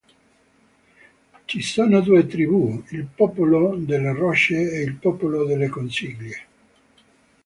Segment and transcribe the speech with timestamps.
[1.45, 6.39] Ci sono due tribù: il Popolo delle Rocce e il Popolo delle Conchiglie.